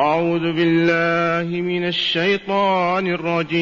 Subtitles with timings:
[0.00, 3.58] أعوذ بالله من الشيطان الرجيم.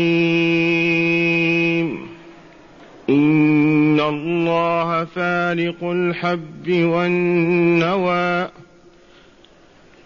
[3.11, 8.49] إن الله فالق الحب والنوى.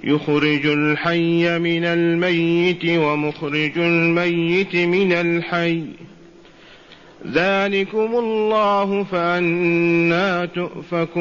[0.04, 5.82] يخرج الحي من الميت ومخرج الميت من الحي.
[7.32, 11.20] ذلكم الله فأنا تؤفكون.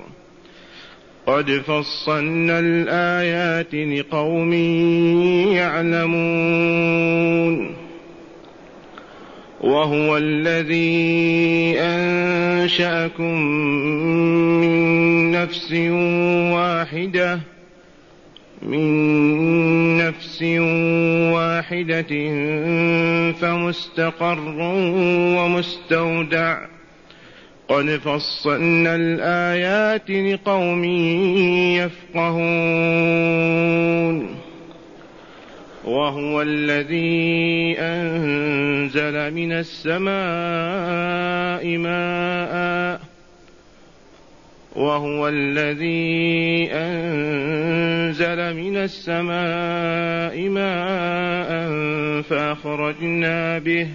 [1.27, 4.53] قد فصلنا الآيات لقوم
[5.53, 7.75] يعلمون.
[9.61, 13.41] وهو الذي أنشأكم
[14.61, 15.71] من نفس
[16.53, 17.39] واحدة
[18.61, 20.43] من نفس
[21.33, 22.13] واحدة
[23.31, 24.39] فمستقر
[25.37, 26.70] ومستودع.
[27.71, 30.83] قد فصلنا الآيات لقوم
[32.23, 32.91] يفقهون
[35.83, 40.07] وهو الذي أنزل من السماء
[41.77, 43.01] ماء
[44.75, 51.71] وهو الذي أنزل من السماء ماء
[52.21, 53.87] فأخرجنا به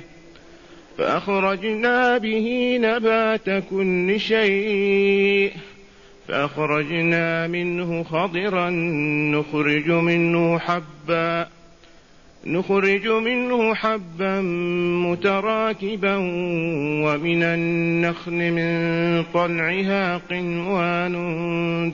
[0.98, 5.52] فأخرجنا به نبات كل شيء
[6.28, 8.70] فأخرجنا منه خضرا
[9.30, 11.48] نخرج منه حبا
[12.46, 14.40] نخرج منه حبا
[15.10, 16.16] متراكبا
[17.04, 21.12] ومن النخل من طلعها قنوان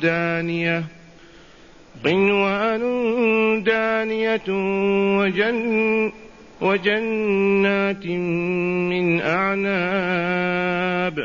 [0.02, 0.84] دانية
[2.04, 2.82] قنوان
[3.62, 4.48] دانية
[5.18, 6.12] وجن
[6.62, 11.18] وجنات من أعناب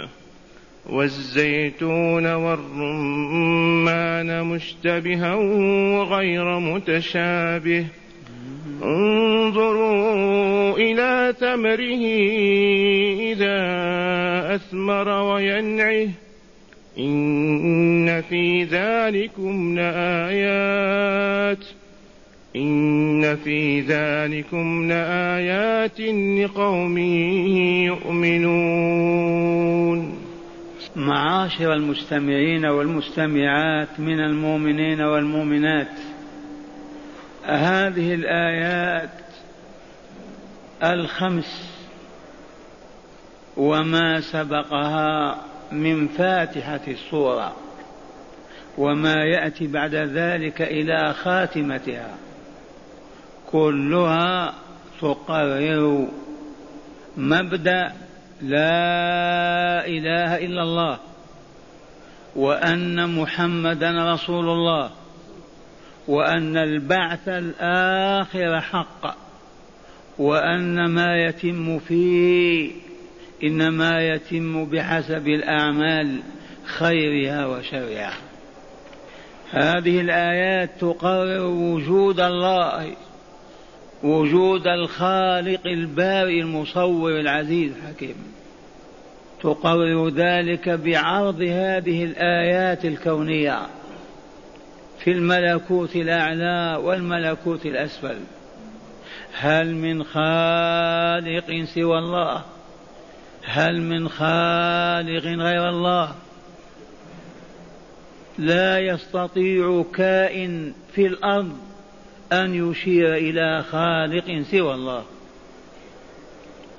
[0.90, 5.36] والزيتون والرمان مشتبها
[5.96, 7.86] وغير متشابه
[8.84, 12.04] انظروا إلى ثمره
[13.32, 13.58] إذا
[14.56, 16.08] أثمر وينعه
[17.00, 21.66] إن في ذلكم لآيات
[22.62, 26.00] إن في ذلكم لآيات
[26.40, 26.98] لقوم
[27.88, 29.48] يؤمنون.
[30.96, 35.92] معاشر المستمعين والمستمعات من المؤمنين والمؤمنات
[37.44, 39.10] هذه الآيات
[40.84, 41.78] الخمس
[43.58, 45.42] وما سبقها
[45.72, 47.56] من فاتحة الصورة
[48.78, 52.27] وما يأتي بعد ذلك إلى خاتمتها.
[53.52, 54.54] كلها
[55.02, 56.08] تقرر
[57.18, 57.94] مبدأ
[58.42, 60.98] لا إله إلا الله
[62.36, 64.90] وأن محمدا رسول الله
[66.08, 69.16] وأن البعث الآخر حق
[70.18, 72.72] وأن ما يتم فيه
[73.44, 76.20] إنما يتم بحسب الأعمال
[76.66, 78.14] خيرها وشرها.
[79.52, 82.96] هذه الآيات تقرر وجود الله
[84.04, 88.16] وجود الخالق البارئ المصور العزيز الحكيم.
[89.42, 93.60] تقرر ذلك بعرض هذه الآيات الكونية
[95.00, 98.18] في الملكوت الأعلى والملكوت الأسفل.
[99.34, 102.42] هل من خالق سوى الله؟
[103.46, 106.16] هل من خالق غير الله؟
[108.38, 111.67] لا يستطيع كائن في الأرض
[112.32, 115.04] أن يشير إلى خالق سوى الله.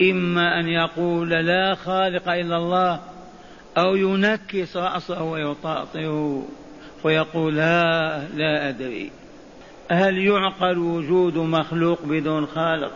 [0.03, 3.01] إما أن يقول لا خالق إلا الله
[3.79, 6.45] أو ينكس رأسه ويطاطئه
[7.05, 9.11] ويقول لا لا أدري.
[9.91, 12.93] هل يعقل وجود مخلوق بدون خالق؟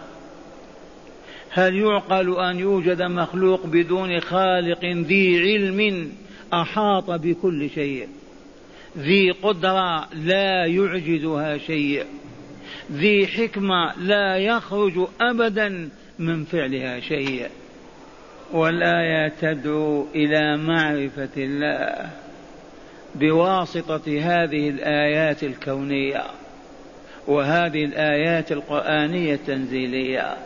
[1.51, 6.13] هل يعقل أن يوجد مخلوق بدون خالق ذي علم
[6.53, 8.09] أحاط بكل شيء؟
[8.99, 12.05] ذي قدرة لا يعجزها شيء.
[12.93, 15.89] ذي حكمة لا يخرج أبدا
[16.19, 17.49] من فعلها شيء
[18.53, 22.11] والآية تدعو إلى معرفة الله
[23.15, 26.23] بواسطة هذه الآيات الكونية
[27.27, 30.37] وهذه الآيات القرآنية التنزيلية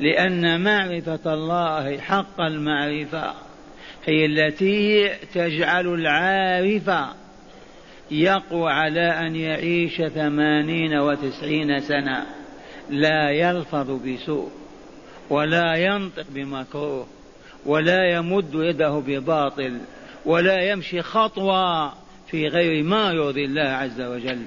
[0.00, 3.34] لأن معرفة الله حق المعرفة
[4.06, 6.90] هي التي تجعل العارف
[8.10, 12.26] يقوى على أن يعيش ثمانين وتسعين سنة.
[12.90, 14.50] لا يلفظ بسوء
[15.30, 17.06] ولا ينطق بمكروه
[17.66, 19.78] ولا يمد يده بباطل
[20.26, 21.92] ولا يمشي خطوة
[22.26, 24.42] في غير ما يرضي الله عز وجل.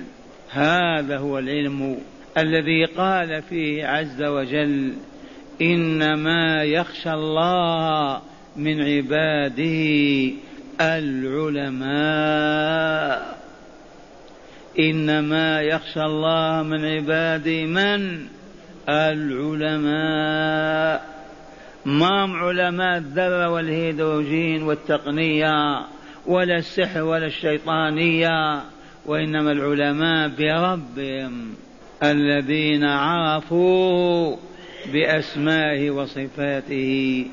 [0.49, 1.97] هذا هو العلم
[2.37, 4.93] الذي قال فيه عز وجل
[5.61, 8.21] إنما يخشى الله
[8.55, 10.31] من عباده
[11.85, 13.44] العلماء.
[14.79, 18.27] إنما يخشى الله من عباده من؟
[18.89, 19.95] العلماء.
[21.85, 25.85] ما هم علماء الذرة والهيدروجين والتقنية
[26.25, 28.61] ولا السحر ولا الشيطانية؟
[29.05, 31.55] وإنما العلماء بربهم
[32.03, 34.35] الذين عرفوا
[34.93, 37.25] بأسمائه وصفاته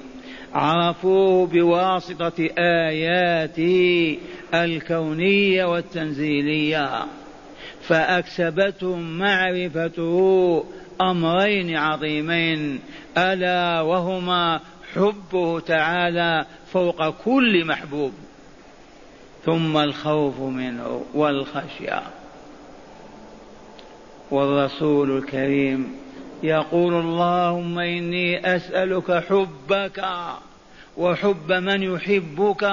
[0.54, 4.18] عرفوه بواسطة آياته
[4.54, 7.04] الكونية والتنزيلية.
[7.82, 10.64] فاكسبتهم معرفته
[11.00, 12.80] أمرين عظيمين
[13.18, 14.60] ألا وهما
[14.94, 18.12] حبه تعالى فوق كل محبوب.
[19.44, 22.02] ثم الخوف منه والخشية.
[24.30, 25.96] والرسول الكريم
[26.42, 30.04] يقول اللهم إني أسألك حبك
[30.96, 32.70] وحب من يحبك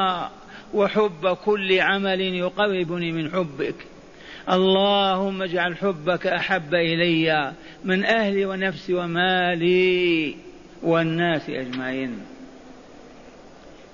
[0.73, 3.75] وحب كل عمل يقربني من حبك.
[4.51, 7.53] اللهم اجعل حبك أحب إلي
[7.83, 10.35] من أهلي ونفسي ومالي
[10.83, 12.19] والناس أجمعين.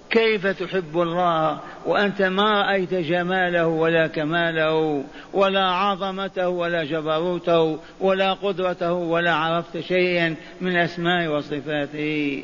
[0.10, 5.04] كيف تحب الله وأنت ما رأيت جماله ولا كماله
[5.34, 12.44] ولا عظمته ولا جبروته ولا قدرته ولا عرفت شيئا من أسماء وصفاته؟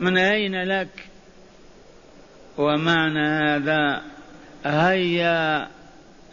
[0.00, 0.88] من أين لك؟
[2.58, 4.02] ومعنى هذا؟
[4.64, 5.75] هيا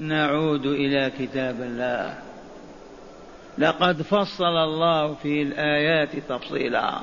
[0.08, 2.18] نعود إلى كتاب الله.
[3.58, 7.00] لقد فصل الله في الآيات تفصيلا.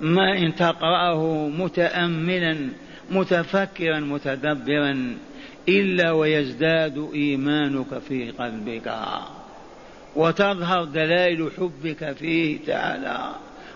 [0.00, 2.68] ما إن تقرأه متأملا
[3.10, 5.18] متفكرا متدبرا
[5.68, 8.94] إلا ويزداد إيمانك في قلبك.
[10.16, 13.34] وتظهر دلائل حبك فيه تعالى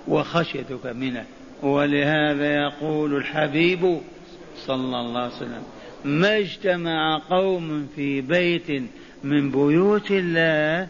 [0.08, 1.24] وخشيتك منه.
[1.62, 4.00] ولهذا يقول الحبيب
[4.56, 5.62] صلى الله عليه وسلم
[6.04, 8.82] ما اجتمع قوم في بيت
[9.24, 10.88] من بيوت الله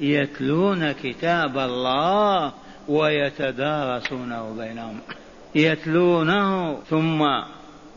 [0.00, 2.52] يتلون كتاب الله
[2.88, 4.98] ويتدارسونه بينهم.
[5.54, 7.24] يتلونه ثم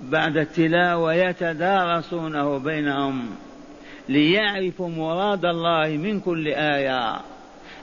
[0.01, 3.36] بعد التلاوة يتدارسونه بينهم.
[4.09, 7.21] ليعرفوا مراد الله من كل آية.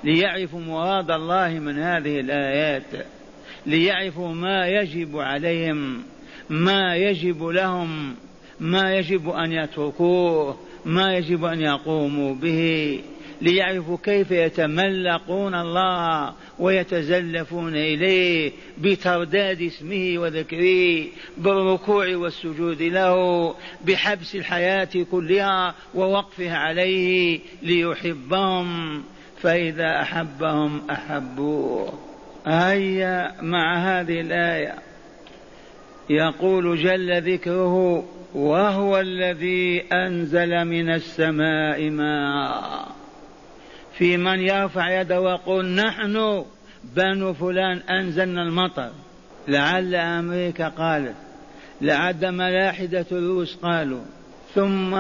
[0.04, 3.06] ليعرفوا مراد الله من هذه الآيات.
[3.66, 6.02] ليعرفوا ما يجب عليهم
[6.50, 8.14] ما يجب لهم.
[8.60, 13.00] ما يجب أن يتركوه ما يجب أن يقوموا به
[13.42, 21.04] ليعرفوا كيف يتملقون الله ويتزلفون إليه بترداد اسمه وذكره
[21.38, 23.54] بالركوع والسجود له
[23.84, 29.02] بحبس الحياة كلها ووقفها عليه ليحبهم
[29.40, 31.92] فإذا أحبهم أحبوه.
[32.46, 34.74] هيا مع هذه الآية.
[36.10, 42.88] يقول جل ذكره وهو الذي أنزل من السماء ماء.
[43.98, 46.44] في من يرفع يده ويقول نحن
[46.96, 48.90] بنو فلان أنزلنا المطر.
[49.48, 51.16] لعل أمريكا قالت
[51.80, 54.04] لعل ملاحدة الروس قالوا
[54.54, 54.94] ثم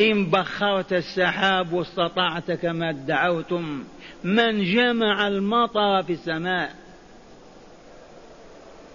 [0.00, 3.84] إن بخرت السحاب واستطعت كما ادعوتم
[4.24, 6.74] من جمع المطر في السماء؟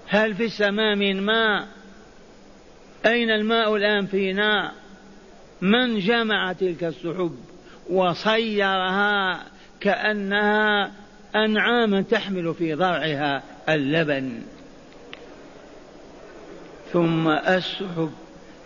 [0.08, 1.67] هل في السماء من ماء؟
[3.05, 4.72] أين الماء الآن فينا؟
[5.62, 7.36] من جمع تلك السحب
[7.89, 9.43] وصيرها
[9.79, 10.91] كأنها
[11.36, 14.41] أنعاما تحمل في ضرعها اللبن.
[16.91, 18.12] ثم السحب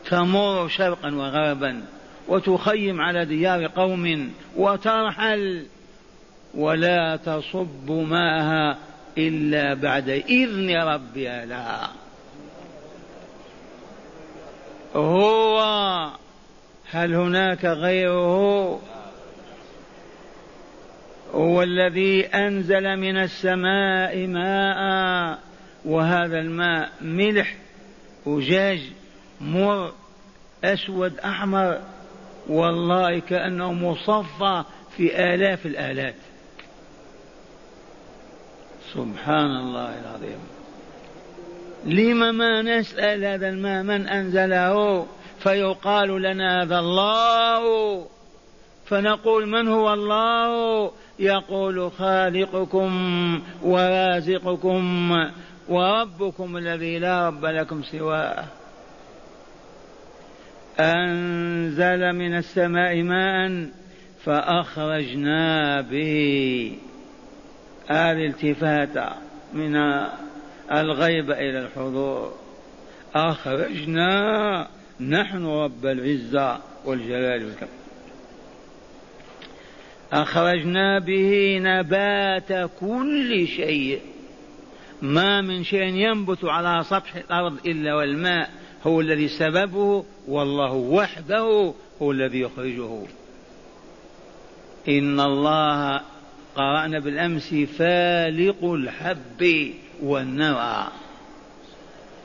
[0.05, 1.83] تمر شرقا وغربا
[2.27, 5.65] وتخيم على ديار قوم وترحل
[6.55, 8.77] ولا تصب ماءها
[9.17, 11.45] إلا بعد إذن ربها.
[11.45, 11.91] لها
[14.95, 15.59] هو
[16.91, 18.79] هل هناك غيره؟
[21.33, 25.39] هو الذي أنزل من السماء ماء
[25.85, 27.55] وهذا الماء ملح
[28.27, 28.81] أجاج
[29.41, 29.93] مر
[30.63, 31.79] أسود أحمر.
[32.49, 34.63] والله كأنه مصفى
[34.97, 36.15] في آلاف الآلات.
[38.93, 40.56] سبحان الله العظيم.
[41.87, 45.05] لم ما نسأل هذا الماء من أنزله؟
[45.39, 48.05] فيقال لنا هذا الله.
[48.85, 52.91] فنقول من هو الله؟ يقول خالقكم
[53.63, 55.11] ورازقكم
[55.69, 58.45] وربكم الذي لا رب لكم سواه.
[60.79, 63.69] أنزل من السماء ماء
[64.23, 66.77] فأخرجنا به.
[67.91, 69.13] الالتفات
[69.53, 69.75] من
[70.71, 72.33] الغيب إلى الحضور.
[73.15, 74.67] أخرجنا
[74.99, 77.67] نحن رب العزة والجلال والكرم
[80.13, 84.01] أخرجنا به نبات كل شيء.
[85.01, 88.49] ما من شيء ينبت على سطح الأرض إلا والماء.
[88.87, 93.01] هو الذي سببه والله وحده هو الذي يخرجه.
[94.89, 96.01] إن الله
[96.55, 99.73] قرأنا بالأمس فالق الحب.
[100.01, 100.87] والنوى.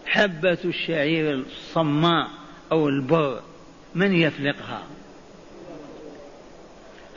[0.07, 2.29] حبة الشعير الصماء
[2.73, 3.41] أو البر
[3.95, 4.83] من يفلقها؟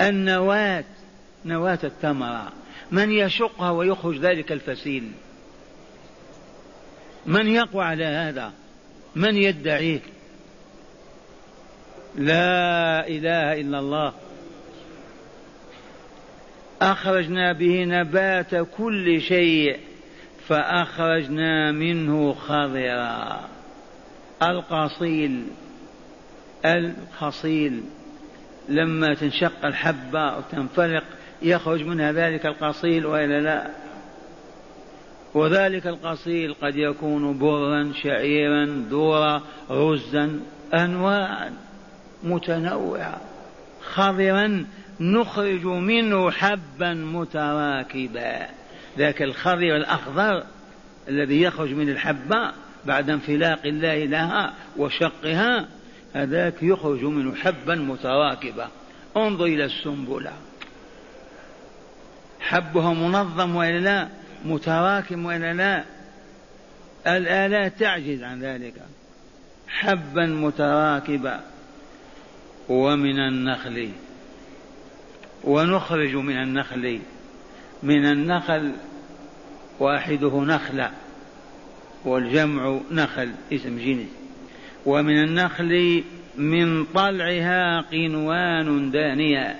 [0.02, 0.84] النواة
[1.46, 2.52] نواة التمرة
[2.92, 5.12] من يشقها ويخرج ذلك الفسيل؟
[7.26, 8.54] من يقوى على هذا؟
[9.16, 10.00] من يدعيه
[12.16, 14.14] لا إله إلا الله.
[16.82, 19.80] أخرجنا به نبات كل شيء.
[20.48, 23.40] فأخرجنا منه خضرا.
[24.44, 25.48] القصيل
[26.66, 27.84] الخصيل
[28.70, 31.04] لما تنشق الحبة وتنفلق
[31.42, 33.68] يخرج منها ذلك القصيل وإلا لا؟
[35.34, 40.40] وذلك القصيل قد يكون برا شعيرا ذورا رزا
[40.74, 41.54] أنواعا
[42.24, 43.22] متنوعة.
[43.94, 44.66] خضرا
[45.00, 48.48] نخرج منه حبا متراكبا.
[48.98, 50.44] ذاك الخضر الأخضر
[51.08, 52.52] الذي يخرج من الحبة
[52.86, 55.68] بعد انفلاق الله لها وشقها
[56.14, 58.70] هذاك يخرج منه حبا متراكبا.
[59.18, 60.34] انظر إلى السنبلة.
[62.40, 64.08] حبها منظم وإلا لا؟
[64.46, 65.84] متراكم وإلا لا؟
[67.08, 68.74] الآلات تعجز عن ذلك.
[69.68, 71.40] حبا متراكبا.
[72.70, 73.90] ومن النخل.
[75.44, 77.00] ونخرج من النخل.
[77.86, 78.72] من النخل
[79.80, 80.92] واحدة نخلة
[82.06, 84.08] والجمع نخل اسم جنس.
[84.86, 86.04] ومن النخل
[86.38, 89.56] من طلعها قنوان دانية.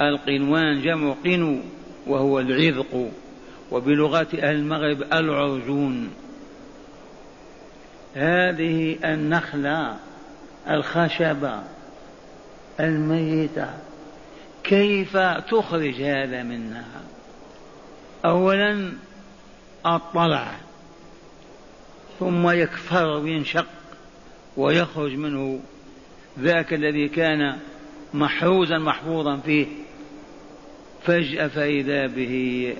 [0.00, 1.58] القنوان جمع قنو
[2.06, 3.10] وهو العذق.
[3.70, 6.10] وبلغة أهل المغرب العرجون.
[8.14, 9.96] هذه النخلة
[10.70, 11.62] الخشبة
[12.80, 13.70] الميتة.
[14.64, 17.06] كيف تخرج هذا منها؟
[18.24, 18.92] أولا
[19.86, 20.56] الطلع
[22.18, 23.66] ثم يكفر وينشق
[24.56, 25.60] ويخرج منه
[26.38, 27.58] ذاك الذي كان
[28.14, 29.66] محروزا محفوظا فيه.
[31.02, 32.76] فجأة فإذا به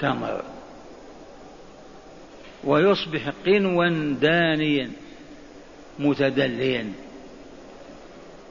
[0.00, 0.42] تمر
[2.64, 3.88] ويصبح قنوا
[4.20, 4.90] دانيا
[5.98, 6.92] متدليا.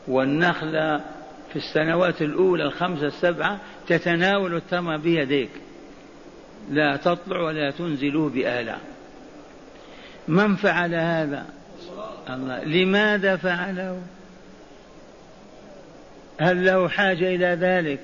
[0.07, 0.97] والنخلة
[1.49, 5.49] في السنوات الأولى الخمسة السبعة تتناول التمر بيديك.
[6.69, 8.77] لا تطلع ولا تنزله بآلة.
[10.27, 11.45] من فعل هذا؟
[12.29, 12.63] الله.
[12.63, 14.01] لماذا فعله؟
[16.39, 17.99] هل له حاجة إلى ذلك؟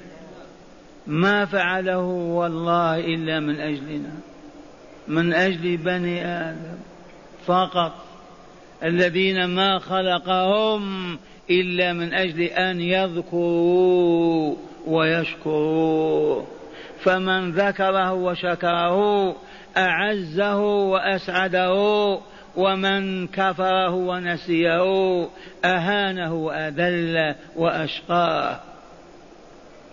[1.08, 4.14] ما فعله والله إلا من أجلنا.
[5.08, 6.78] من أجل بني آدم
[7.46, 8.06] فقط.
[8.84, 11.18] الذين ما خلقهم
[11.50, 14.56] إلا من أجل أن يذكروا
[14.88, 16.61] ويشكروا.
[17.04, 19.36] فمن ذكره وشكره
[19.78, 21.74] أعزه وأسعده
[22.56, 25.28] ومن كفره ونسيه
[25.66, 28.60] أهانه وأذل وأشقاه.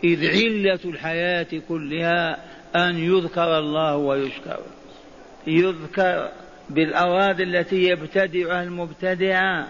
[0.05, 2.37] إذ علة الحياة كلها
[2.77, 4.59] أن يذكر الله ويشكر.
[5.47, 6.29] يذكر
[6.71, 9.69] بالأواد التي يبتدعها المبتدعة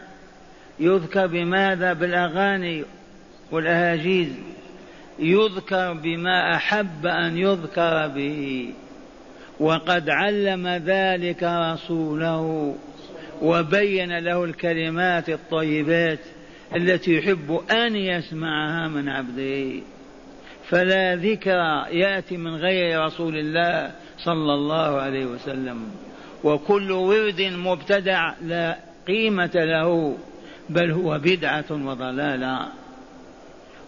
[0.81, 2.85] يذكر بماذا؟ بالأغاني
[3.51, 4.29] والأهاجيز.
[5.19, 8.71] يذكر بما أحب أن يذكر به
[9.61, 12.75] وقد علم ذلك رسوله
[13.43, 16.19] وبين له الكلمات الطيبات
[16.77, 19.83] التي يحب أن يسمعها من عبده.
[20.69, 25.91] فلا ذكر يأتي من غير رسول الله صلى الله عليه وسلم
[26.45, 30.19] وكل ورد مبتدع لا قيمة له
[30.71, 32.69] بل هو بدعة وضلالة.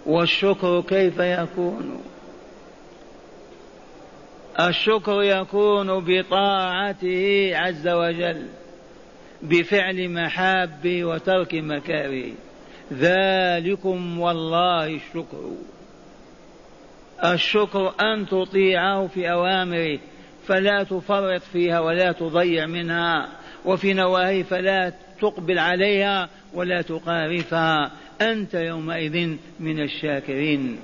[0.06, 2.02] والشكر كيف يكون؟
[4.60, 8.46] الشكر يكون بطاعته عز وجل
[9.42, 12.32] بفعل محاب وترك مكاره
[12.92, 15.50] ذلكم والله الشكر.
[17.24, 19.98] الشكر أن تطيعه في أوامره
[20.46, 23.28] فلا تفرط فيها ولا تضيع منها
[23.64, 27.90] وفي نواهي فلا تقبل عليها ولا تقارفها.
[28.22, 30.76] أنت يومئذ من الشاكرين.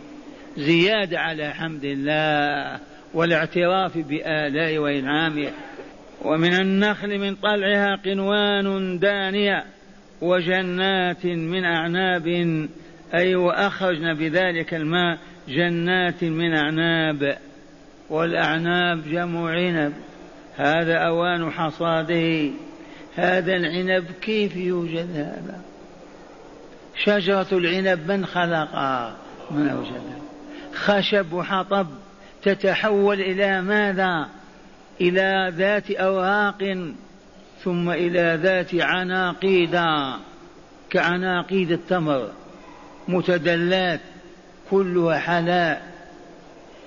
[0.56, 2.80] زيادة على حمد الله
[3.14, 5.50] والاعتراف بآلاء وإنعامه.
[6.24, 9.64] ومن النخل من طلعها قنوان دانية
[10.20, 12.26] وجنات من أعناب.
[13.14, 17.38] أي وأخرجنا بذلك الماء جنات من أعناب.
[18.10, 19.92] والأعناب جمع عنب.
[20.56, 22.50] هذا أوان حصاده.
[23.16, 25.75] هذا العنب كيف يوجد هذا؟
[27.04, 29.16] شجرة العنب من خلقها
[29.50, 30.16] من أوجدها
[30.74, 31.86] خشب وحطب
[32.42, 34.28] تتحول إلى ماذا؟
[35.00, 36.90] إلى ذات أوراق
[37.64, 39.80] ثم إلى ذات عناقيد.
[40.90, 42.30] كعناقيد التمر.
[43.08, 44.00] متدلات.
[44.70, 45.82] كلها حلاء.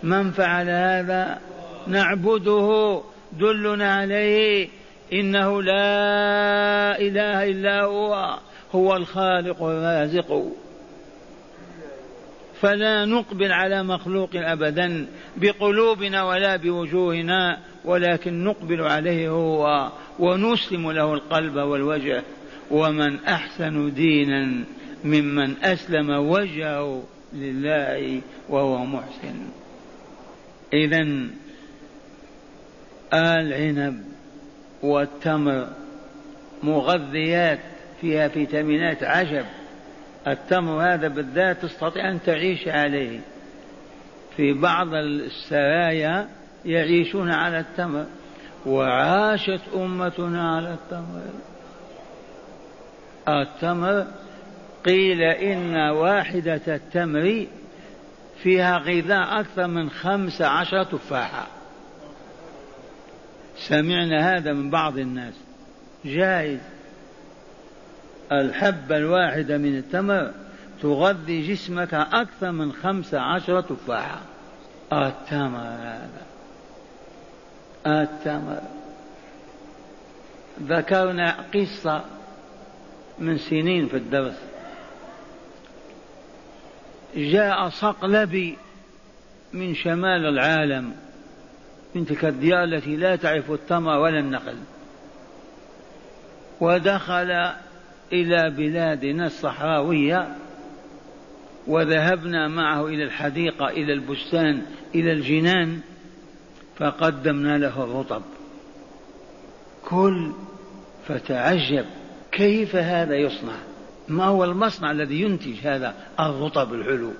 [0.03, 1.39] من فعل هذا؟
[1.87, 3.01] نعبده.
[3.39, 4.69] دلنا عليه.
[5.13, 8.39] إنه لا إله إلا هو.
[8.75, 10.51] هو الخالق الرازق.
[12.61, 15.07] فلا نقبل على مخلوق ابدا
[15.37, 22.23] بقلوبنا ولا بوجوهنا ولكن نقبل عليه هو ونسلم له القلب والوجه.
[22.71, 24.63] ومن أحسن دينا
[25.03, 29.35] ممن أسلم وجهه لله وهو محسن.
[30.73, 31.07] اذا
[33.13, 34.03] العنب
[34.83, 35.67] والتمر
[36.63, 37.59] مغذيات.
[38.01, 39.45] فيها فيتامينات عجب.
[40.27, 43.19] التمر هذا بالذات تستطيع أن تعيش عليه.
[44.37, 46.27] في بعض السرايا
[46.65, 48.05] يعيشون على التمر.
[48.65, 51.21] وعاشت أمتنا على التمر.
[53.27, 54.07] التمر
[54.85, 57.45] قيل إن واحدة التمر
[58.43, 61.47] فيها غذاء أكثر من خمس عشر تفاحة.
[63.55, 65.33] سمعنا هذا من بعض الناس.
[66.05, 66.59] جائز.
[68.31, 70.31] الحبة الواحدة من التمر
[70.81, 74.21] تغذي جسمك أكثر من خمس عشرة تفاحة.
[74.93, 75.59] التمر.
[75.59, 76.25] هذا
[77.87, 78.61] التمر.
[80.61, 82.03] ذكرنا قصة
[83.19, 84.39] من سنين في الدرس.
[87.15, 88.57] جاء صقلبي
[89.53, 90.95] من شمال العالم
[91.95, 94.57] من تلك الديار التي لا تعرف التمر ولا النخل.
[96.61, 97.51] ودخل
[98.13, 100.35] إلى بلادنا الصحراوية
[101.67, 104.61] وذهبنا معه إلى الحديقة إلى البستان
[104.95, 105.79] إلى الجنان
[106.77, 108.21] فقدمنا له الرطب.
[109.85, 110.31] كل
[111.07, 111.85] فتعجب
[112.31, 113.55] كيف هذا يصنع؟
[114.07, 117.11] ما هو المصنع الذي ينتج هذا الرطب الحلو؟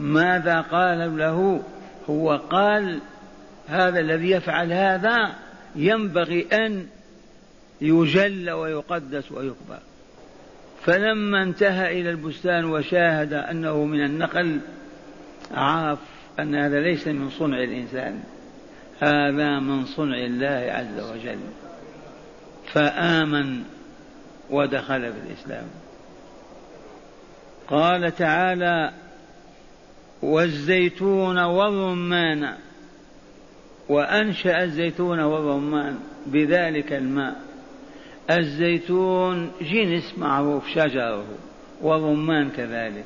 [0.00, 1.62] ماذا قال له؟
[2.10, 3.00] هو قال
[3.68, 5.34] هذا الذي يفعل هذا
[5.76, 6.86] ينبغي أن
[7.80, 9.78] يجل ويقدس ويكبر.
[10.84, 14.60] فلما انتهى إلى البستان وشاهد أنه من النخل
[15.50, 15.98] عرف
[16.40, 18.20] أن هذا ليس من صنع الإنسان
[19.00, 21.38] هذا من صنع الله عز وجل.
[22.72, 23.62] فآمن
[24.50, 25.66] ودخل في الإسلام.
[27.68, 28.92] قال تعالى
[30.22, 32.54] والزيتون والرمان.
[33.88, 37.49] وأنشأ الزيتون والرمان بذلك الماء.
[38.30, 41.24] الزيتون جنس معروف شجره
[41.82, 43.04] والرمان كذلك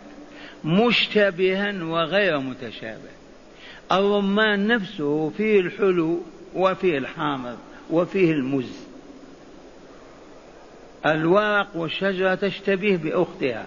[0.65, 3.15] مشتبها وغير متشابه.
[3.93, 6.21] الرمان نفسه فيه الحلو
[6.55, 7.59] وفيه الحامض
[7.91, 8.87] وفيه المز.
[11.07, 13.67] الورق والشجرة تشتبه بأختها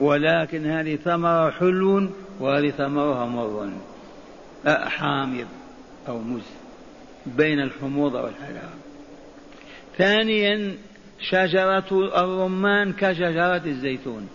[0.00, 2.08] ولكن هذه ثمرة حلو
[2.40, 3.70] وهذه ثمرها مر
[4.66, 5.46] حامض
[6.08, 6.50] أو مز
[7.26, 8.74] بين الحموضة والحلاوة
[9.98, 10.76] ثانيا
[11.20, 14.28] شجرة الرمان كشجرة الزيتون.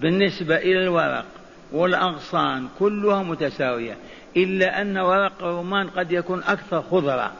[0.00, 1.26] بالنسبة إلى الورق
[1.72, 3.96] والأغصان كلها متساوية
[4.36, 7.32] إلا أن ورق الرمان قد يكون أكثر خضرة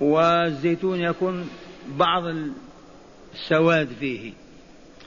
[0.00, 1.50] والزيتون يكون
[1.88, 2.22] بعض
[3.34, 4.32] السواد فيه.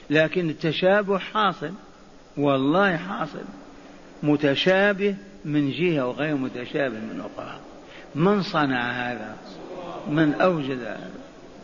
[0.09, 1.71] لكن التشابه حاصل
[2.37, 3.43] والله حاصل
[4.23, 7.59] متشابه من جهة وغير متشابه من أخرى.
[8.15, 9.35] من صنع هذا؟
[10.09, 11.09] من أوجد هذا؟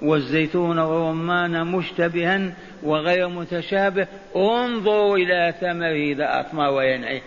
[0.01, 7.21] والزيتون والرمان مشتبها وغير متشابه انظروا إلى ثمره إذا أثمر وينعي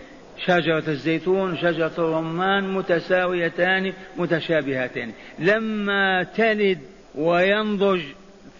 [0.45, 5.11] شجرة الزيتون شجرة الرمان متساويتان متشابهتان.
[5.39, 6.79] لما تلد
[7.15, 8.01] وينضج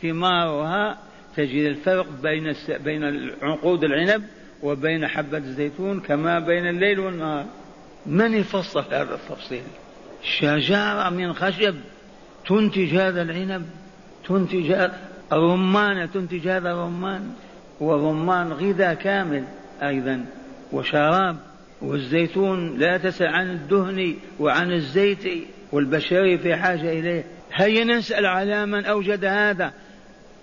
[0.01, 0.97] ثمارها
[1.37, 4.23] تجد الفرق بين بين عنقود العنب
[4.63, 7.45] وبين حبة الزيتون كما بين الليل والنهار.
[8.05, 9.63] من يفصل هذا التفصيل؟
[10.23, 11.75] شجرة من خشب
[12.47, 13.65] تنتج هذا العنب.
[14.31, 14.89] تنتج
[15.33, 17.33] الرمانة تنتج هذا الرمان
[17.79, 19.43] والرمان غذاء كامل
[19.83, 20.25] أيضا
[20.71, 21.37] وشراب
[21.81, 27.23] والزيتون لا تسأل عن الدهن وعن الزيت والبشرية في حاجة إليه.
[27.53, 29.73] هيا نسأل على من أوجد هذا.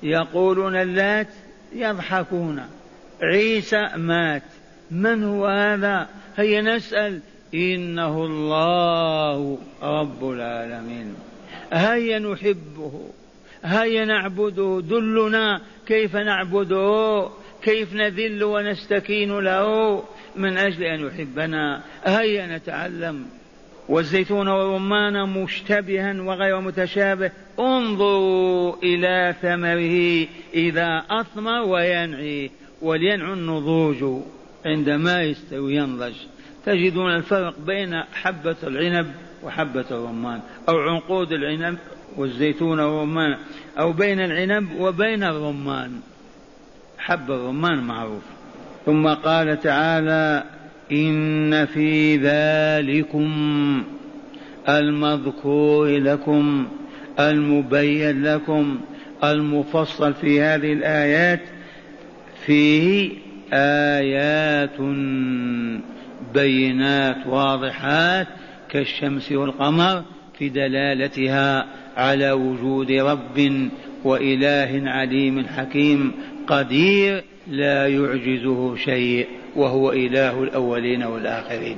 [0.03, 1.29] يقولون اللات
[1.73, 2.63] يضحكون.
[3.23, 4.43] عيسى مات.
[4.91, 7.21] من هو هذا؟ هيا نسأل.
[7.55, 11.15] إنه الله رب العالمين.
[11.73, 13.11] هيا نحبه.
[13.65, 17.29] هيا نعبده دلنا كيف نعبده
[17.63, 20.03] كيف نذل ونستكين له
[20.37, 21.83] من أجل أن يحبنا.
[22.05, 23.27] هيا نتعلم.
[23.89, 27.31] والزيتون والرمان مشتبها وغير متشابه.
[27.59, 32.51] انظروا إلى ثمره إذا أثمر وينعي
[32.83, 34.23] ولينعو النضوج
[34.67, 36.15] عندما يستوي ينضج.
[36.67, 41.79] تجدون الفرق بين حبة العنب وحبة الرمان أو عنقود العنب
[42.17, 43.37] والزيتون والرمان
[43.79, 46.01] أو بين العنب وبين الرمان.
[46.99, 48.23] حب الرمان معروف.
[48.87, 50.45] ثم قال تعالى
[50.93, 53.33] إن في ذلكم
[54.69, 56.69] المذكور لكم
[57.21, 58.81] المبين لكم
[59.25, 61.41] المفصل في هذه الآيات.
[62.47, 63.11] فيه
[63.53, 64.81] آيات
[66.35, 68.27] بينات واضحات
[68.69, 70.03] كالشمس والقمر
[70.39, 73.69] في دلالتها على وجود رب
[74.05, 76.13] وإله عليم حكيم
[76.47, 81.77] قدير لا يعجزه شيء وهو إله الأولين والآخرين.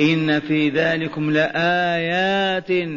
[0.00, 2.88] إن في ذلكم لآيات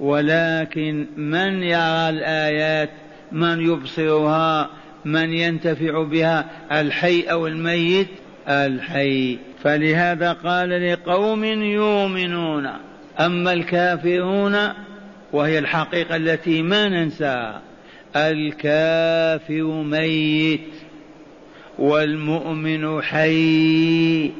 [0.00, 2.90] ولكن من يرى الآيات؟
[3.32, 4.70] من يبصرها؟
[5.04, 8.08] من ينتفع بها؟ الحي أو الميت؟
[8.48, 9.38] الحي.
[9.62, 12.68] فلهذا قال لقوم يؤمنون.
[13.20, 14.56] أما الكافرون
[15.32, 17.60] وهي الحقيقة التي ما ننساها
[18.16, 20.70] الكافر ميت
[21.78, 24.30] والمؤمن حي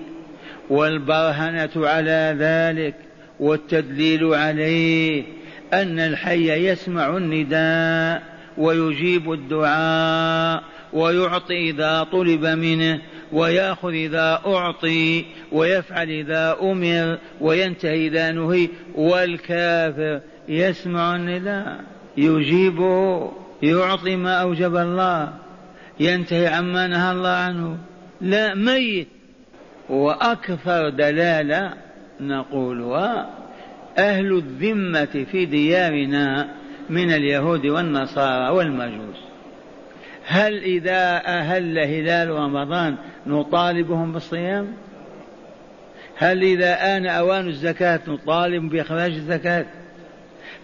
[0.70, 2.94] والبرهنة على ذلك
[3.40, 5.24] والتدليل عليه
[5.72, 8.22] أن الحي يسمع النداء
[8.58, 13.00] ويجيب الدعاء ويعطي إذا طلب منه
[13.32, 18.68] ويأخذ إذا أعطي ويفعل إذا أمر وينتهي إذا نهي.
[18.94, 21.84] والكافر يسمع النداء
[22.16, 23.32] يجيبه
[23.62, 25.32] يعطي ما أوجب الله
[26.00, 27.78] ينتهي عما نهى الله عنه.
[28.20, 29.08] لا ميت.
[29.88, 31.74] وأكثر دلالة
[32.20, 33.30] نقولها
[33.98, 36.48] أهل الذمة في ديارنا
[36.90, 39.33] من اليهود والنصارى والمجوس.
[40.26, 44.72] هل إذا أهل هلال رمضان نطالبهم بالصيام؟
[46.16, 49.66] هل إذا آن أوان الزكاة نطالب بإخراج الزكاة؟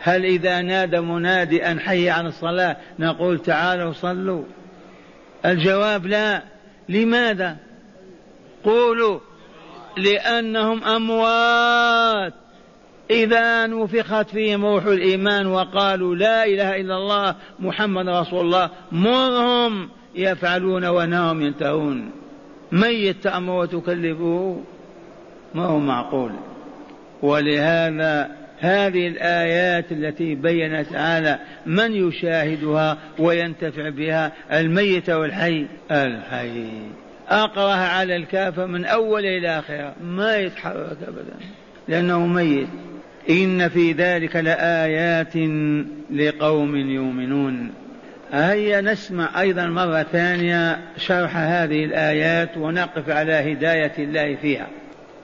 [0.00, 4.44] هل إذا نادى منادي أن حي عن الصلاة نقول تعالوا صلوا؟
[5.44, 6.42] الجواب لا.
[6.88, 7.56] لماذا؟
[8.64, 9.20] قولوا
[9.96, 12.34] لأنهم أموات.
[13.10, 20.84] إذا نفخت فيهم روح الإيمان وقالوا لا إله إلا الله محمد رسول الله مرهم يفعلون
[20.84, 22.10] ونهم ينتهون.
[22.72, 24.60] ميت تأمر وتكلفه؟
[25.54, 26.32] ما هو معقول.
[27.22, 35.66] ولهذا هذه الآيات التي بين تعالى من يشاهدها وينتفع بها؟ الميت والحي.
[35.90, 36.70] الحي.
[37.28, 39.94] أقرأها على الكافر من أول إلى آخره.
[40.04, 41.36] ما يتحرك أبدا.
[41.88, 42.68] لأنه ميت.
[43.30, 45.36] إن في ذلك لآيات
[46.10, 47.70] لقوم يؤمنون.
[48.32, 54.66] هيا نسمع أيضا مرة ثانية شرح هذه الآيات ونقف على هداية الله فيها.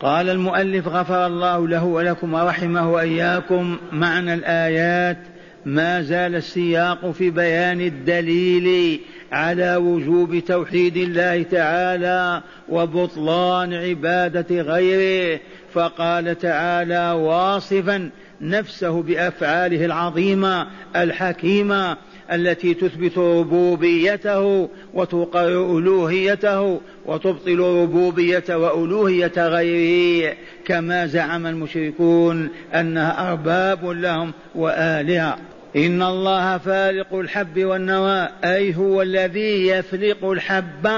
[0.00, 5.18] قال المؤلف غفر الله له ولكم ورحمه وإياكم معنى الآيات.
[5.64, 9.00] ما زال السياق في بيان الدليل
[9.32, 15.40] على وجوب توحيد الله تعالى وبطلان عبادة غيره
[15.72, 18.10] فقال تعالى واصفا
[18.40, 21.96] نفسه بأفعاله العظيمة الحكيمة
[22.32, 30.34] التي تثبت ربوبيته وتقر ألوهيته وتبطل ربوبية وألوهية غيره.
[30.64, 35.38] كما زعم المشركون أنها أرباب لهم وآلهة.
[35.76, 40.88] إن الله فالق الحب والنوى أي هو الذي يفلق الحب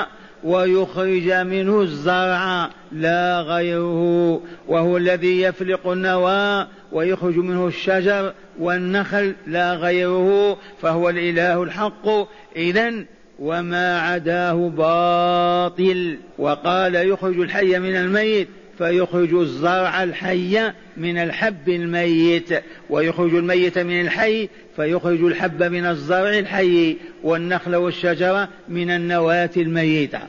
[0.44, 4.40] ويخرج منه الزرع لا غيره.
[4.68, 10.58] وهو الذي يفلق النوى ويخرج منه الشجر والنخل لا غيره.
[10.82, 12.08] فهو الإله الحق.
[12.56, 12.92] اذا
[13.38, 16.18] وما عداه باطل.
[16.38, 22.48] وقال يخرج الحي من الميت فيخرج الزرع الحي من الحب الميت.
[22.90, 30.20] ويخرج الميت من الحي فيخرج الحب من الزرع الحي والنخل والشجرة من النواة الميتة.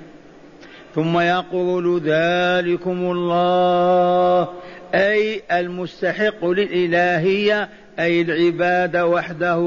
[0.96, 4.50] ثم يقول ذلكم الله
[4.94, 9.60] أي المستحق للإلهية أي العبادة وحده.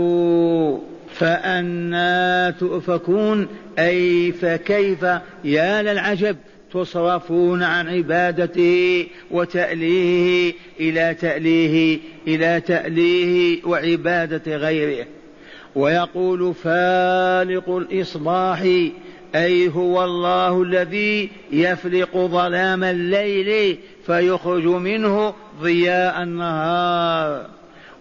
[1.15, 5.05] فأنا تؤفكون أي فكيف؟
[5.45, 6.37] يا للعجب.
[6.73, 15.07] تصرفون عن عبادته وتأليهه إلى تأليه إلى تأليه وعبادة غيره.
[15.75, 18.61] ويقول فالق الإصباح
[19.35, 27.47] أي هو الله الذي يفلق ظلام الليل فيخرج منه ضياء النهار.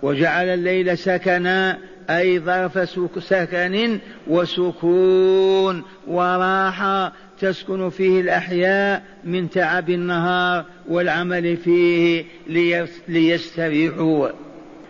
[0.02, 1.78] وجعل الليل سكنا
[2.10, 12.26] أي ظرف سكن وسكون وراحة تسكن فيه الأحياء من تعب النهار والعمل فيه
[13.08, 14.28] ليستريحوا.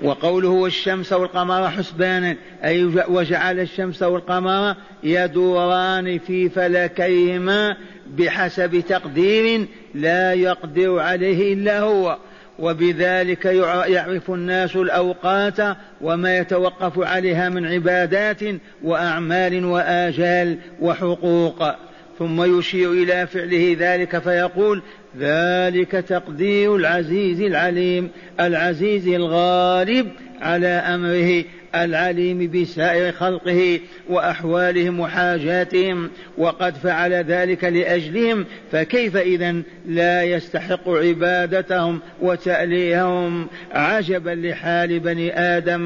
[0.01, 7.77] وقوله والشمس والقمر حسبانا أي وجعل الشمس والقمر يدوران في فلكيهما
[8.17, 12.17] بحسب تقدير لا يقدر عليه إلا هو.
[12.59, 18.39] وبذلك يعرف الناس الأوقات وما يتوقف عليها من عبادات
[18.83, 21.90] وأعمال وآجال وحقوق.
[22.21, 24.81] ثم يشير إلى فعله ذلك فيقول
[25.19, 30.07] ذلك تقدير العزيز العليم العزيز الغالب
[30.41, 31.43] على أمره
[31.75, 33.79] العليم بسائر خلقه
[34.10, 39.55] وأحوالهم وحاجاتهم وقد فعل ذلك لأجلهم فكيف اذا
[39.86, 45.81] لا يستحق عبادتهم وتاليهم عجبا لحال بني آدم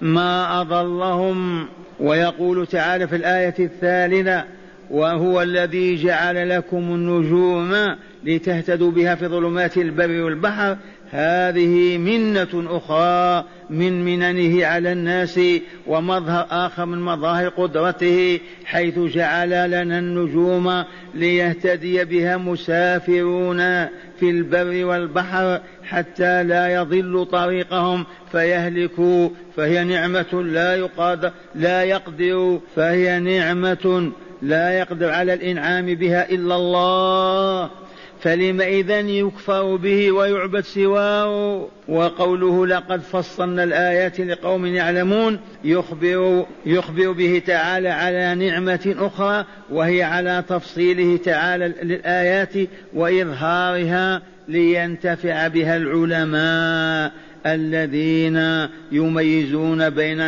[0.00, 1.68] ما أضلهم.
[2.00, 4.44] ويقول تعالى في الآية الثالثة
[4.92, 7.74] وهو الذي جعل لكم النجوم
[8.24, 10.76] لتهتدوا بها في ظلمات البر والبحر.
[11.12, 15.40] هذه منة أخرى من مننه على الناس
[15.86, 23.58] ومظهر آخر من مظاهر قدرته حيث جعل لنا النجوم ليهتدي بها مسافرون
[24.20, 33.18] في البر والبحر حتى لا يضل طريقهم فيهلكوا فهي نعمة لا يقدر لا يقدر فهي
[33.18, 37.70] نعمة لا يقدر على الإنعام بها إلا الله
[38.20, 47.42] فلم إذا يكفر به ويعبد سواه؟ وقوله لقد فصلنا الآيات لقوم يعلمون يخبر يخبر به
[47.46, 57.12] تعالى على نعمة أخرى وهي على تفصيله تعالى للآيات وإظهارها لينتفع بها العلماء
[57.46, 60.20] الذين يميزون بين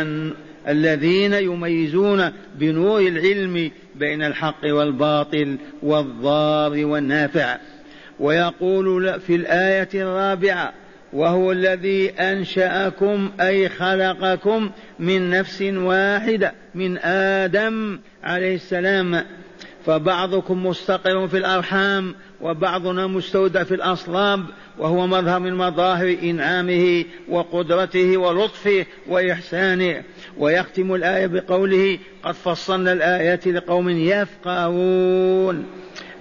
[0.67, 7.57] الذين يميزون بنور العلم بين الحق والباطل والضار والنافع.
[8.19, 10.73] ويقول في الآية الرابعة
[11.13, 19.25] وهو الذي أنشأكم أي خلقكم من نفس واحدة من آدم عليه السلام.
[19.85, 24.45] فبعضكم مستقر في الأرحام وبعضنا مستودع في الأصلاب
[24.77, 30.03] وهو مظهر من مظاهر إنعامه وقدرته ولطفه وإحسانه.
[30.37, 35.65] ويختم الآية بقوله قد فصلنا الآيات لقوم يفقهون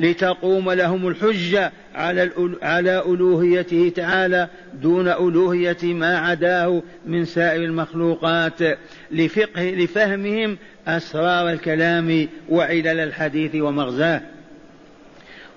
[0.00, 2.30] لتقوم لهم الحجة على
[2.62, 4.48] على ألوهيته تعالى
[4.82, 8.78] دون ألوهية ما عداه من سائر المخلوقات
[9.10, 14.20] لفقه لفهمهم أسرار الكلام وعلل الحديث ومغزاه.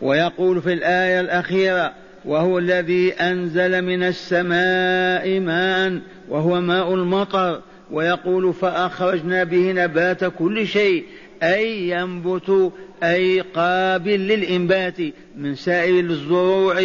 [0.01, 1.93] ويقول في الآية الأخيرة
[2.25, 7.61] وهو الذي أنزل من السماء ماء وهو ماء المطر
[7.91, 11.03] ويقول فأخرجنا به نبات كل شيء
[11.43, 12.71] أي ينبت
[13.03, 14.97] أي قابل للإنبات
[15.37, 16.83] من سائر الزروع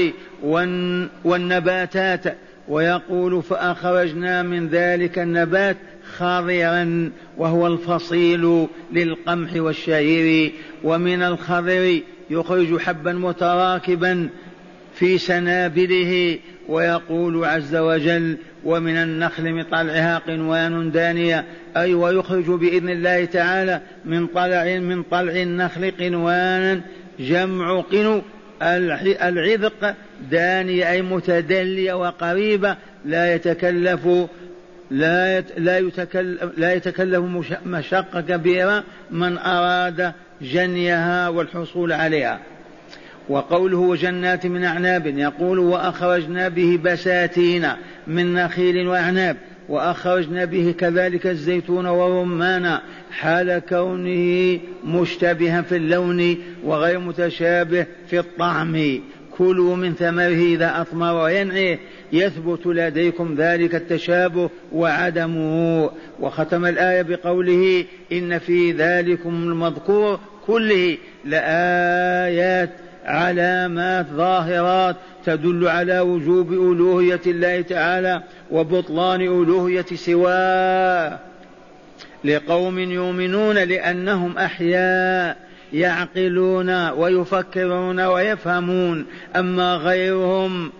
[1.25, 2.37] والنباتات.
[2.69, 5.77] ويقول فأخرجنا من ذلك النبات
[6.17, 10.53] خضرا وهو الفصيل للقمح والشعير.
[10.85, 14.29] ومن الخضر يخرج حبا متراكبا
[14.95, 21.45] في سنابله ويقول عز وجل ومن النخل من طلعها قنوان دانية.
[21.77, 26.81] أي ويخرج بإذن الله تعالى من طلع من طلع النخل قنوانا
[27.21, 28.23] جمع قنو
[29.23, 29.95] العذق
[30.31, 34.09] دانية أي متدلية وقريبة لا يتكلف
[34.91, 37.25] لا لا يتكلم لا يتكلف
[37.67, 42.41] مشقة كبيرة من أراد جنيها والحصول عليها.
[43.29, 47.69] وقوله وجنات من أعناب يقول وأخرجنا به بساتين
[48.07, 49.37] من نخيل وأعناب
[49.69, 52.79] وأخرجنا به كذلك الزيتون والرمان
[53.11, 59.01] حال كونه مشتبها في اللون وغير متشابه في الطعم.
[59.39, 61.79] كلوا من ثمره إذا أثمر وينعي
[62.13, 65.91] يثبت لديكم ذلك التشابه وعدمه.
[66.21, 72.71] وختم الآية بقوله إن في ذلكم المذكور كله لآيات
[73.05, 81.19] علامات ظاهرات تدل على وجوب ألوهية الله تعالى وبطلان ألوهية سواه.
[82.25, 85.37] لقوم يؤمنون لأنهم أحياء
[85.73, 89.07] يعقلون ويفكرون ويفهمون.
[89.37, 90.73] أما غيرهم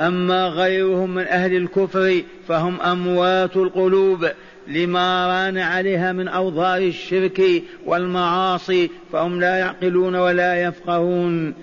[0.00, 4.28] أما غيرهم من أهل الكفر فهم أموات القلوب.
[4.68, 7.42] لما ران عليها من أوضار الشرك
[7.86, 11.54] والمعاصي فهم لا يعقلون ولا يفقهون.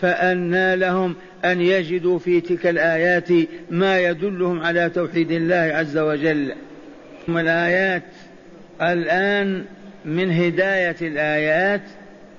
[0.00, 3.28] فأنى لهم أن يجدوا في تلك الآيات
[3.70, 6.52] ما يدلهم على توحيد الله عز وجل.
[7.28, 8.02] الآيات
[8.82, 9.64] الآن
[10.04, 11.82] من هداية الآيات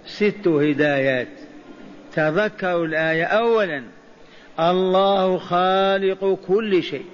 [0.06, 1.28] ست هدايات.
[2.16, 3.84] تذكروا الآية أولا
[4.60, 7.06] الله خالق كل شيء.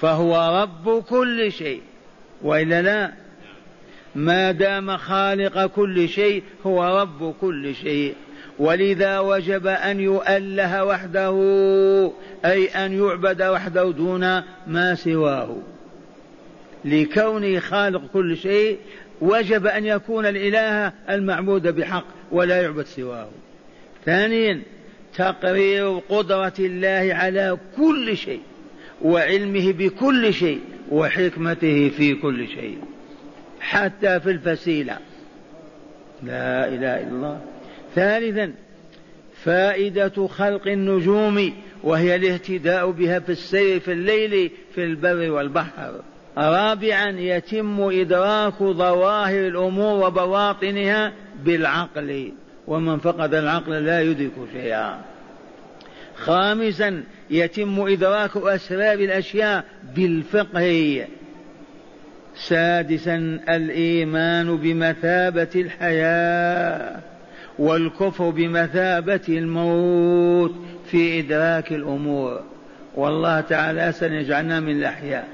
[0.00, 1.80] فهو رب كل شيء.
[2.42, 3.12] وإلا لا؟
[4.14, 8.14] ما دام خالق كل شيء هو رب كل شيء.
[8.58, 11.32] ولذا وجب أن يؤله وحده
[12.44, 15.56] أي أن يعبد وحده دون ما سواه.
[16.84, 18.78] لكونه خالق كل شيء
[19.20, 23.28] وجب أن يكون الإله المعبود بحق ولا يعبد سواه.
[24.04, 24.62] ثانيا
[25.16, 28.40] تقرير قدرة الله على كل شيء.
[29.02, 32.78] وعلمه بكل شيء وحكمته في كل شيء
[33.60, 34.98] حتى في الفسيلة.
[36.22, 37.40] لا إله إلا الله.
[37.94, 38.52] ثالثا
[39.44, 45.94] فائدة خلق النجوم وهي الاهتداء بها في السير في الليل في البر والبحر.
[46.38, 51.12] رابعا يتم إدراك ظواهر الأمور وبواطنها
[51.44, 52.32] بالعقل.
[52.66, 55.00] ومن فقد العقل لا يدرك شيئا.
[56.16, 59.64] خامسا يتم إدراك أسرار الأشياء
[59.96, 61.04] بالفقه.
[62.36, 67.00] سادسا الإيمان بمثابة الحياة
[67.58, 70.54] والكفر بمثابة الموت
[70.90, 72.40] في إدراك الأمور.
[72.94, 75.28] والله تعالى سنجعلنا من الأحياء.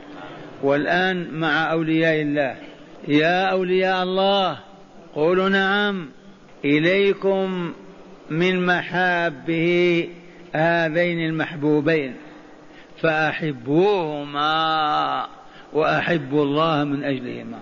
[0.62, 2.56] والآن مع أولياء الله.
[3.08, 4.58] يا أولياء الله
[5.14, 6.08] قولوا نعم.
[6.64, 7.72] إليكم
[8.30, 10.08] من محابه
[10.52, 12.14] هذين المحبوبين
[13.02, 14.46] فأحبوهما
[15.72, 17.58] وأحبوا الله من أجلهما.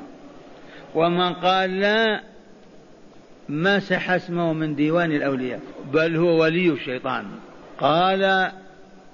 [0.94, 2.20] ومن قال لا
[3.48, 5.60] مسح اسمه من ديوان الأولياء
[5.92, 7.24] بل هو ولي الشيطان.
[7.78, 8.50] قال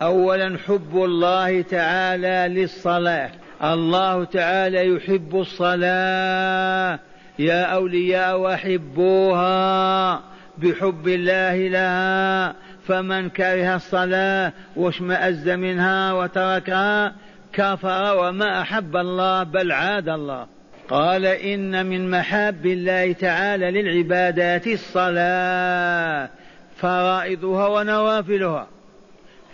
[0.03, 3.31] أولا حب الله تعالى للصلاة.
[3.65, 6.99] الله تعالى يحب الصلاة.
[7.39, 10.21] يا أولياء وأحبوها
[10.59, 12.55] بحب الله لها.
[12.87, 17.15] فمن كره الصلاة واشمأز منها وتركها
[17.53, 20.47] كفر وما أحب الله بل عاد الله.
[20.89, 26.29] قال إن من محاب الله تعالى للعبادات الصلاة
[26.77, 28.67] فرائضها ونوافلها.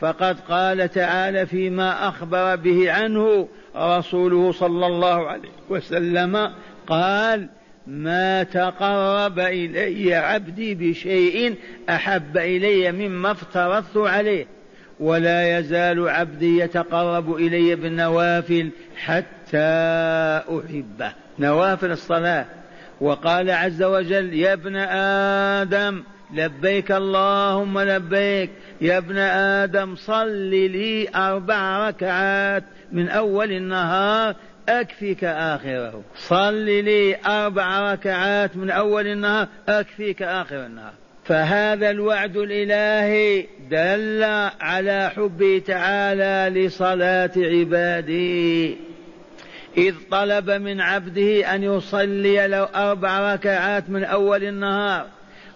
[0.00, 6.52] فقد قال تعالى فيما أخبر به عنه رسوله صلى الله عليه وسلم
[6.86, 7.48] قال
[7.86, 11.54] ما تقرب إلي عبدي بشيء
[11.88, 14.46] أحب إلي مما افترضت عليه
[15.00, 19.58] ولا يزال عبدي يتقرب إلي بالنوافل حتى
[20.48, 21.12] أحبه.
[21.38, 22.46] نوافل الصلاة.
[23.00, 26.02] وقال عز وجل يا ابن آدم
[26.34, 28.50] لبيك اللهم لبيك.
[28.80, 34.34] يا ابن آدم صل لي أربع ركعات من أول النهار
[34.68, 36.02] أكفيك آخره.
[36.16, 40.92] صل لي أربع ركعات من أول النهار أكفيك آخر النهار.
[41.24, 44.24] فهذا الوعد الإلهي دل
[44.60, 48.74] على حبه تعالى لصلاة عباده
[49.76, 55.06] إذ طلب من عبده أن يصلي له أربع ركعات من أول النهار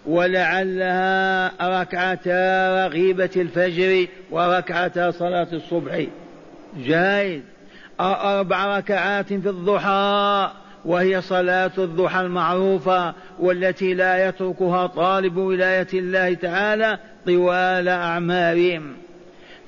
[0.05, 6.05] ولعلها ركعتا رغيبة الفجر وركعتا صلاة الصبح.
[6.77, 7.41] جائز
[7.99, 10.51] أربع ركعات في الضحى
[10.85, 18.93] وهي صلاة الضحى المعروفة والتي لا يتركها طالب ولاية الله تعالى طوال أعمارهم.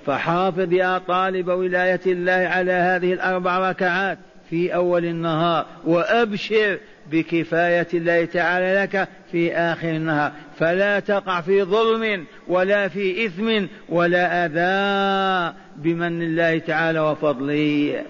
[0.05, 4.17] فحافظ يا طالب ولاية الله على هذه الأربع ركعات
[4.49, 6.77] في أول النهار وأبشر
[7.11, 10.31] بكفاية الله تعالى لك في آخر النهار.
[10.59, 18.03] فلا تقع في ظلم ولا في إثم ولا أذى بمن الله تعالى وفضله.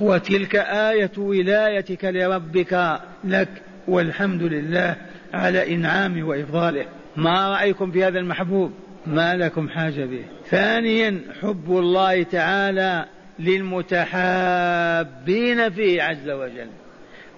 [0.00, 3.48] وتلك آية ولايتك لربك لك
[3.88, 4.96] والحمد لله
[5.34, 6.86] على إنعامه وإفضاله.
[7.16, 8.72] ما رأيكم في هذا المحبوب؟
[9.06, 10.24] ما لكم حاجة به.
[10.50, 13.06] ثانيا حب الله تعالى
[13.38, 16.68] للمتحابين فيه عز وجل.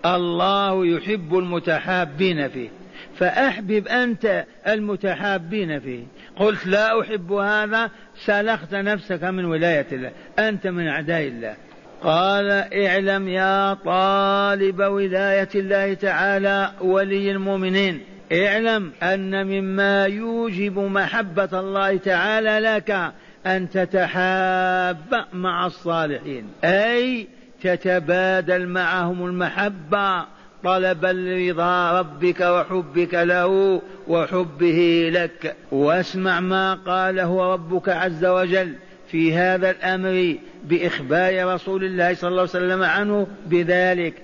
[0.05, 2.69] الله يحب المتحابين فيه.
[3.17, 6.03] فأحبب أنت المتحابين فيه.
[6.37, 7.91] قلت لا أحب هذا
[8.25, 10.13] سلخت نفسك من ولاية الله.
[10.39, 11.57] أنت من أعداء الله.
[12.03, 12.51] قال
[12.87, 18.01] اعلم يا طالب ولاية الله تعالى ولي المؤمنين.
[18.33, 23.13] اعلم أن مما يوجب محبة الله تعالى لك
[23.47, 26.45] أن تتحاب مع الصالحين.
[26.65, 27.27] أي
[27.63, 30.25] تتبادل معهم المحبة
[30.65, 35.57] طلبا لرضا ربك وحبك له وحبه لك.
[35.73, 38.75] واسمع ما قاله ربك عز وجل.
[39.11, 44.15] في هذا الأمر بإخبار رسول الله صلى الله عليه وسلم عنه بذلك.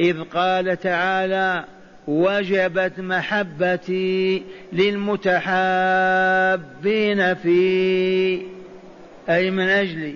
[0.00, 1.64] إذ قال تعالى
[2.06, 5.44] وجبت محبتي للمتحابين
[7.34, 8.42] في
[9.28, 10.14] أي من أجلي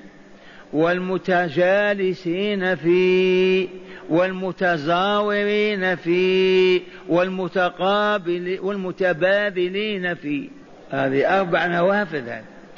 [0.73, 3.69] والمتجالسين فيه
[4.09, 10.49] والمتزاورين فيه والمتقابل والمتبادلين فيه
[10.91, 12.29] هذه أربع نوافذ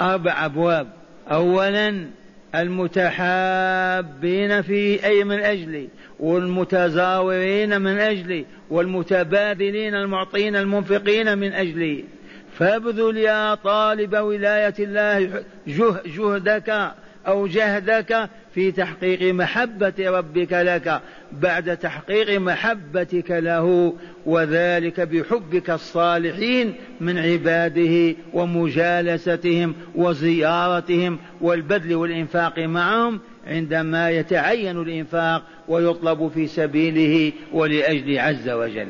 [0.01, 0.98] أربع أبواب.
[1.31, 2.05] أولا
[2.55, 5.87] المتحابين فيه أي من أجلي
[6.19, 12.03] والمتزاورين من أجلي والمتبادلين المعطين المنفقين من أجلي
[12.57, 15.43] فابذل يا طالب ولاية الله
[16.07, 16.91] جهدك
[17.29, 21.01] أو جهدك في تحقيق محبة ربك لك
[21.31, 34.09] بعد تحقيق محبتك له وذلك بحبك الصالحين من عباده ومجالستهم وزيارتهم والبذل والإنفاق معهم عندما
[34.09, 38.87] يتعين الإنفاق ويطلب في سبيله ولأجل عز وجل.